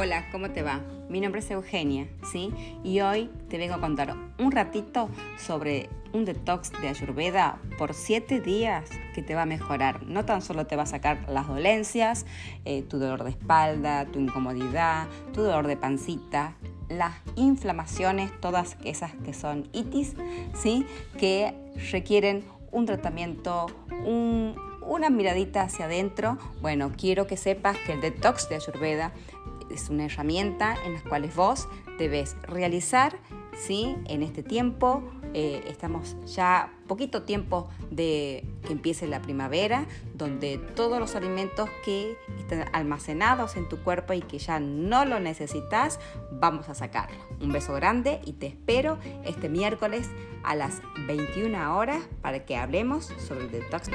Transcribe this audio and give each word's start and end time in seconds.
Hola, 0.00 0.26
¿cómo 0.30 0.50
te 0.50 0.62
va? 0.62 0.80
Mi 1.08 1.20
nombre 1.20 1.40
es 1.40 1.50
Eugenia, 1.50 2.06
¿sí? 2.30 2.54
Y 2.84 3.00
hoy 3.00 3.28
te 3.48 3.58
vengo 3.58 3.74
a 3.74 3.80
contar 3.80 4.14
un 4.38 4.52
ratito 4.52 5.10
sobre 5.36 5.90
un 6.12 6.24
detox 6.24 6.70
de 6.80 6.86
Ayurveda 6.86 7.58
por 7.78 7.94
7 7.94 8.40
días 8.40 8.88
que 9.12 9.22
te 9.22 9.34
va 9.34 9.42
a 9.42 9.46
mejorar. 9.46 10.04
No 10.04 10.24
tan 10.24 10.40
solo 10.40 10.68
te 10.68 10.76
va 10.76 10.84
a 10.84 10.86
sacar 10.86 11.28
las 11.28 11.48
dolencias, 11.48 12.26
eh, 12.64 12.82
tu 12.82 13.00
dolor 13.00 13.24
de 13.24 13.30
espalda, 13.30 14.04
tu 14.04 14.20
incomodidad, 14.20 15.08
tu 15.32 15.42
dolor 15.42 15.66
de 15.66 15.76
pancita, 15.76 16.54
las 16.88 17.14
inflamaciones, 17.34 18.30
todas 18.40 18.76
esas 18.84 19.14
que 19.24 19.34
son 19.34 19.68
itis, 19.72 20.14
¿sí? 20.54 20.86
Que 21.18 21.56
requieren 21.90 22.44
un 22.70 22.86
tratamiento, 22.86 23.66
una 24.88 25.10
miradita 25.10 25.62
hacia 25.62 25.86
adentro. 25.86 26.38
Bueno, 26.60 26.92
quiero 26.96 27.26
que 27.26 27.36
sepas 27.36 27.76
que 27.78 27.94
el 27.94 28.00
detox 28.00 28.48
de 28.48 28.56
Ayurveda 28.56 29.12
es 29.70 29.90
una 29.90 30.06
herramienta 30.06 30.76
en 30.84 30.94
la 30.94 31.02
cual 31.02 31.28
vos 31.34 31.68
debes 31.98 32.36
realizar 32.42 33.18
¿sí? 33.58 33.96
en 34.06 34.22
este 34.22 34.42
tiempo. 34.42 35.02
Eh, 35.34 35.62
estamos 35.68 36.16
ya 36.26 36.72
poquito 36.86 37.22
tiempo 37.22 37.68
de 37.90 38.44
que 38.66 38.72
empiece 38.72 39.06
la 39.06 39.20
primavera, 39.20 39.86
donde 40.14 40.58
todos 40.58 40.98
los 40.98 41.14
alimentos 41.16 41.68
que 41.84 42.16
están 42.38 42.64
almacenados 42.72 43.56
en 43.56 43.68
tu 43.68 43.78
cuerpo 43.78 44.14
y 44.14 44.22
que 44.22 44.38
ya 44.38 44.58
no 44.58 45.04
lo 45.04 45.20
necesitas, 45.20 46.00
vamos 46.32 46.68
a 46.68 46.74
sacarlo. 46.74 47.18
Un 47.40 47.52
beso 47.52 47.74
grande 47.74 48.20
y 48.24 48.32
te 48.32 48.46
espero 48.46 48.98
este 49.24 49.48
miércoles 49.48 50.08
a 50.42 50.54
las 50.54 50.80
21 51.06 51.76
horas 51.76 52.02
para 52.22 52.44
que 52.46 52.56
hablemos 52.56 53.12
sobre 53.18 53.44
el 53.44 53.50
detox. 53.50 53.90